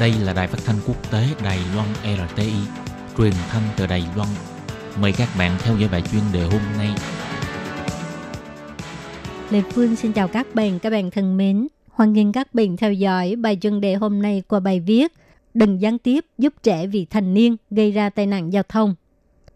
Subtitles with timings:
[0.00, 2.52] Đây là đài phát thanh quốc tế Đài Loan RTI,
[3.18, 4.28] truyền thanh từ Đài Loan.
[5.00, 6.88] Mời các bạn theo dõi bài chuyên đề hôm nay.
[9.50, 11.68] Lê Phương xin chào các bạn, các bạn thân mến.
[11.88, 15.12] Hoan nghênh các bạn theo dõi bài chuyên đề hôm nay qua bài viết
[15.54, 18.94] Đừng gián tiếp giúp trẻ vị thành niên gây ra tai nạn giao thông.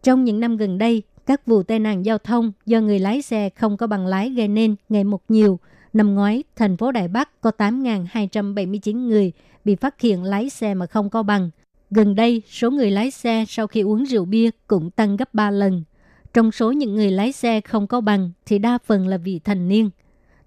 [0.03, 3.51] Trong những năm gần đây, các vụ tai nạn giao thông do người lái xe
[3.51, 5.59] không có bằng lái gây nên ngày một nhiều.
[5.95, 9.33] Năm ngoái, thành phố Đài Bắc có 8.279 người
[9.65, 11.51] bị phát hiện lái xe mà không có bằng.
[11.91, 15.51] Gần đây, số người lái xe sau khi uống rượu bia cũng tăng gấp 3
[15.51, 15.85] lần.
[16.33, 19.69] Trong số những người lái xe không có bằng thì đa phần là vị thành
[19.69, 19.91] niên.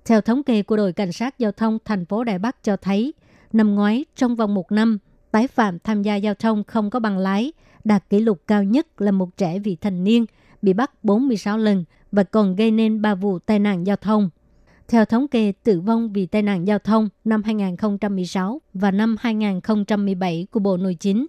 [0.05, 3.13] Theo thống kê của đội cảnh sát giao thông thành phố Đài Bắc cho thấy,
[3.53, 4.97] năm ngoái trong vòng một năm,
[5.31, 9.01] tái phạm tham gia giao thông không có bằng lái đạt kỷ lục cao nhất
[9.01, 10.25] là một trẻ vị thành niên
[10.61, 14.29] bị bắt 46 lần và còn gây nên 3 vụ tai nạn giao thông.
[14.87, 20.47] Theo thống kê tử vong vì tai nạn giao thông năm 2016 và năm 2017
[20.51, 21.27] của Bộ Nội chính,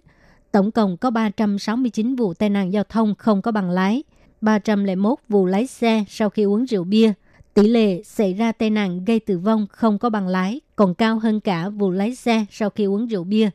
[0.51, 4.03] tổng cộng có 369 vụ tai nạn giao thông không có bằng lái,
[4.41, 7.13] 301 vụ lái xe sau khi uống rượu bia.
[7.53, 11.19] Tỷ lệ xảy ra tai nạn gây tử vong không có bằng lái còn cao
[11.19, 13.49] hơn cả vụ lái xe sau khi uống rượu bia.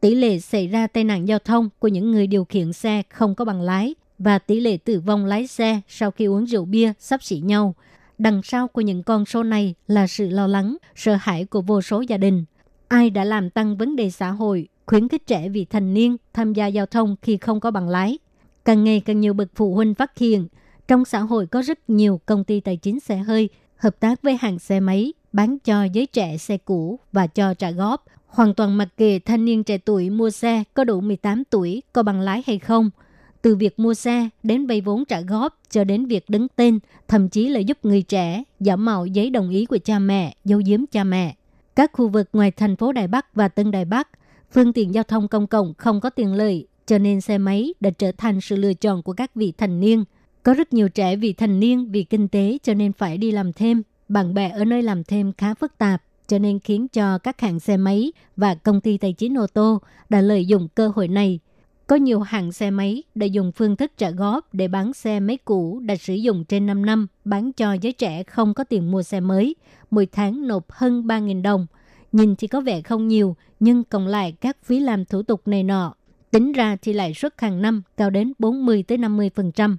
[0.00, 3.34] Tỷ lệ xảy ra tai nạn giao thông của những người điều khiển xe không
[3.34, 6.92] có bằng lái và tỷ lệ tử vong lái xe sau khi uống rượu bia
[6.98, 7.74] sắp xỉ nhau.
[8.18, 11.82] Đằng sau của những con số này là sự lo lắng, sợ hãi của vô
[11.82, 12.44] số gia đình.
[12.88, 16.52] Ai đã làm tăng vấn đề xã hội, khuyến khích trẻ vị thành niên tham
[16.52, 18.18] gia giao thông khi không có bằng lái?
[18.64, 20.48] Càng ngày càng nhiều bậc phụ huynh phát hiện,
[20.88, 24.36] trong xã hội có rất nhiều công ty tài chính xe hơi hợp tác với
[24.40, 28.78] hàng xe máy bán cho giới trẻ xe cũ và cho trả góp, hoàn toàn
[28.78, 32.42] mặc kệ thanh niên trẻ tuổi mua xe có đủ 18 tuổi có bằng lái
[32.46, 32.90] hay không–
[33.44, 36.78] từ việc mua xe đến vay vốn trả góp cho đến việc đứng tên,
[37.08, 40.62] thậm chí là giúp người trẻ giả mạo giấy đồng ý của cha mẹ, dấu
[40.66, 41.34] giếm cha mẹ.
[41.76, 44.08] Các khu vực ngoài thành phố Đài Bắc và Tân Đài Bắc,
[44.52, 47.90] phương tiện giao thông công cộng không có tiền lợi, cho nên xe máy đã
[47.90, 50.04] trở thành sự lựa chọn của các vị thành niên.
[50.42, 53.52] Có rất nhiều trẻ vị thành niên vì kinh tế cho nên phải đi làm
[53.52, 53.82] thêm.
[54.08, 57.60] Bạn bè ở nơi làm thêm khá phức tạp, cho nên khiến cho các hãng
[57.60, 59.78] xe máy và công ty tài chính ô tô
[60.08, 61.38] đã lợi dụng cơ hội này
[61.86, 65.38] có nhiều hãng xe máy đã dùng phương thức trả góp để bán xe máy
[65.44, 69.02] cũ đã sử dụng trên 5 năm bán cho giới trẻ không có tiền mua
[69.02, 69.56] xe mới,
[69.90, 71.66] mỗi tháng nộp hơn 3.000 đồng.
[72.12, 75.62] Nhìn thì có vẻ không nhiều, nhưng cộng lại các phí làm thủ tục này
[75.62, 75.94] nọ.
[76.30, 79.76] Tính ra thì lãi suất hàng năm cao đến 40-50%.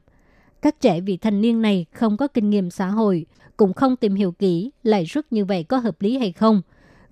[0.61, 3.25] Các trẻ vị thành niên này không có kinh nghiệm xã hội,
[3.57, 6.61] cũng không tìm hiểu kỹ lãi suất như vậy có hợp lý hay không.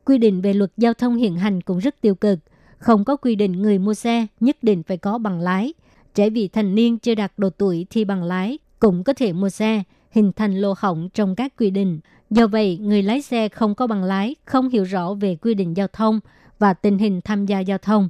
[0.06, 2.40] Quy định về luật giao thông hiện hành cũng rất tiêu cực–
[2.84, 5.74] không có quy định người mua xe nhất định phải có bằng lái.
[6.16, 9.50] Trẻ vị thành niên chưa đạt độ tuổi thì bằng lái cũng có thể mua
[9.50, 12.00] xe, hình thành lô hỏng trong các quy định.
[12.30, 15.78] Do vậy, người lái xe không có bằng lái, không hiểu rõ về quy định
[15.78, 16.20] giao thông
[16.60, 18.10] và tình hình tham gia giao thông.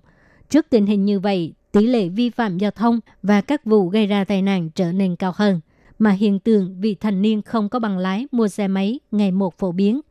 [0.50, 4.08] Trước tình hình như vậy, tỷ lệ vi phạm giao thông và các vụ gây
[4.08, 5.60] ra tai nạn trở nên cao hơn.
[6.00, 9.58] Mà hiện tượng vị thành niên không có bằng lái mua xe máy ngày một
[9.58, 10.02] phổ biến.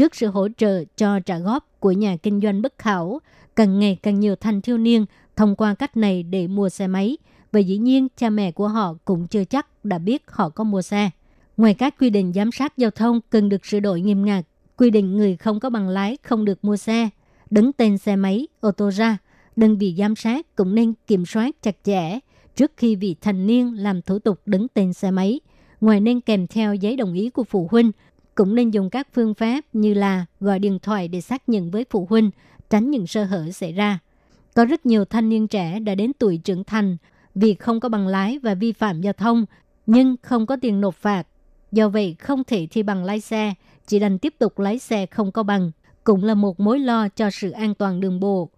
[0.00, 3.20] Trước sự hỗ trợ cho trả góp của nhà kinh doanh bất khảo,
[3.56, 5.06] càng ngày càng nhiều thanh thiếu niên
[5.36, 7.16] thông qua cách này để mua xe máy.
[7.52, 10.82] Và dĩ nhiên cha mẹ của họ cũng chưa chắc đã biết họ có mua
[10.82, 11.10] xe.
[11.56, 14.44] Ngoài các quy định giám sát giao thông cần được sửa đổi nghiêm ngặt,
[14.76, 17.08] quy định người không có bằng lái không được mua xe,
[17.50, 19.18] đứng tên xe máy, ô tô ra,
[19.56, 22.18] đơn vị giám sát cũng nên kiểm soát chặt chẽ
[22.56, 25.40] trước khi vị thành niên làm thủ tục đứng tên xe máy.
[25.80, 27.92] Ngoài nên kèm theo giấy đồng ý của phụ huynh,
[28.40, 31.84] cũng nên dùng các phương pháp như là gọi điện thoại để xác nhận với
[31.90, 32.30] phụ huynh
[32.70, 33.98] tránh những sơ hở xảy ra.
[34.54, 36.96] Có rất nhiều thanh niên trẻ đã đến tuổi trưởng thành
[37.34, 39.44] vì không có bằng lái và vi phạm giao thông,
[39.86, 41.26] nhưng không có tiền nộp phạt.
[41.72, 43.54] Do vậy không thể thi bằng lái xe,
[43.86, 45.70] chỉ đành tiếp tục lái xe không có bằng,
[46.04, 48.48] cũng là một mối lo cho sự an toàn đường bộ.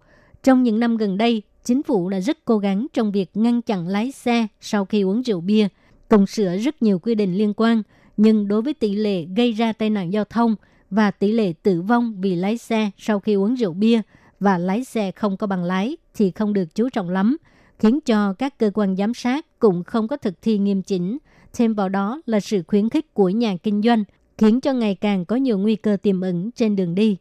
[0.43, 3.87] Trong những năm gần đây, chính phủ đã rất cố gắng trong việc ngăn chặn
[3.87, 5.67] lái xe sau khi uống rượu bia,
[6.09, 7.83] cùng sửa rất nhiều quy định liên quan,
[8.17, 10.55] nhưng đối với tỷ lệ gây ra tai nạn giao thông–
[10.95, 14.01] và tỷ lệ tử vong vì lái xe sau khi uống rượu bia
[14.39, 17.37] và lái xe không có bằng lái thì không được chú trọng lắm,
[17.79, 21.17] khiến cho các cơ quan giám sát cũng không có thực thi nghiêm chỉnh.
[21.53, 24.03] Thêm vào đó là sự khuyến khích của nhà kinh doanh,
[24.37, 27.17] khiến cho ngày càng có nhiều nguy cơ tiềm ẩn trên đường đi.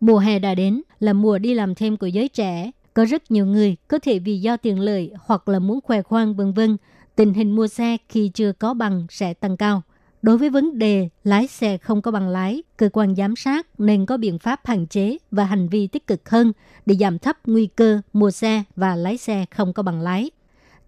[0.00, 2.70] Mùa hè đã đến là mùa đi làm thêm của giới trẻ.
[2.94, 6.34] Có rất nhiều người có thể vì do tiền lợi hoặc là muốn khoe khoang
[6.34, 6.76] vân vân,
[7.16, 9.82] tình hình mua xe khi chưa có bằng sẽ tăng cao.
[10.24, 14.06] Đối với vấn đề lái xe không có bằng lái, cơ quan giám sát nên
[14.06, 16.52] có biện pháp hạn chế và hành vi tích cực hơn
[16.86, 20.30] để giảm thấp nguy cơ mua xe và lái xe không có bằng lái.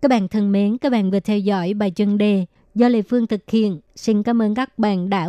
[0.02, 3.26] Các bạn thân mến, các bạn vừa theo dõi bài chân đề do Lê Phương
[3.26, 3.80] thực hiện.
[3.96, 5.24] Xin cảm ơn các bạn đã